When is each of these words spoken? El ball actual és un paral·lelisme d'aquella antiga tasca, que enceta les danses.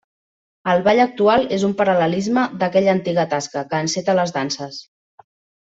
El 0.71 0.79
ball 0.87 1.01
actual 1.03 1.45
és 1.57 1.65
un 1.67 1.75
paral·lelisme 1.83 2.47
d'aquella 2.63 2.97
antiga 2.97 3.29
tasca, 3.37 3.67
que 3.75 3.85
enceta 3.89 4.21
les 4.23 4.37
danses. 4.41 4.85